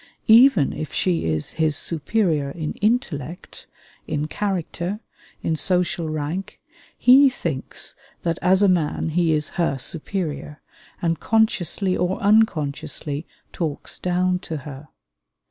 Even 0.25 0.73
if 0.73 0.91
she 0.91 1.25
is 1.27 1.51
his 1.51 1.75
superior 1.77 2.49
in 2.49 2.71
intellect, 2.81 3.67
in 4.07 4.27
character, 4.27 4.99
in 5.43 5.55
social 5.55 6.09
rank, 6.09 6.59
he 6.97 7.29
thinks 7.29 7.93
that 8.23 8.39
as 8.41 8.63
a 8.63 8.67
man 8.67 9.09
he 9.09 9.31
is 9.31 9.49
her 9.61 9.77
superior, 9.77 10.59
and 11.03 11.19
consciously 11.19 11.95
or 11.95 12.17
unconsciously 12.19 13.27
talks 13.53 13.99
down 13.99 14.39
to 14.39 14.57
her. 14.65 14.89